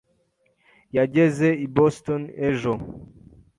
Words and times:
yageze 0.97 1.47
i 1.63 1.65
Boston 1.75 2.21
ejo. 2.49 2.71